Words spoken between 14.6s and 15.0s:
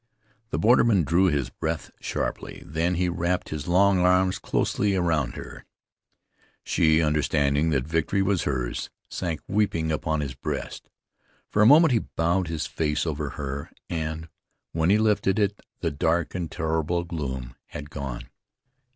when he